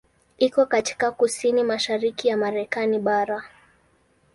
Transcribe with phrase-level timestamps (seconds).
[0.37, 3.43] Iko katika kusini mashariki ya Marekani bara.